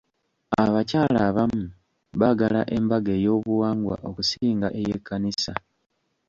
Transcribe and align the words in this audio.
Abakyala 0.63 1.19
abamu 1.29 1.63
baagala 2.19 2.61
embaga 2.77 3.11
ey'obuwangwa 3.19 3.95
okusinga 4.09 4.67
ey'ekkanisa. 4.79 5.53